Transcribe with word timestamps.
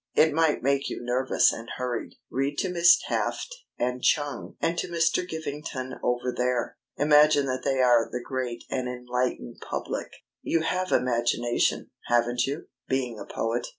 It 0.15 0.33
might 0.33 0.63
make 0.63 0.89
you 0.89 0.97
nervous 0.99 1.53
and 1.53 1.67
hurried. 1.77 2.15
Read 2.31 2.57
to 2.57 2.69
Miss 2.71 2.99
Taft 3.07 3.53
and 3.77 4.01
Chung, 4.01 4.55
and 4.59 4.75
to 4.79 4.87
Mr. 4.87 5.23
Givington 5.29 5.99
over 6.01 6.33
there. 6.35 6.79
Imagine 6.97 7.45
that 7.45 7.61
they 7.63 7.83
are 7.83 8.09
the 8.11 8.19
great 8.19 8.63
and 8.71 8.87
enlightened 8.89 9.59
public. 9.61 10.07
You 10.41 10.61
have 10.61 10.91
imagination, 10.91 11.91
haven't 12.07 12.47
you, 12.47 12.69
being 12.89 13.19
a 13.19 13.31
poet?" 13.31 13.67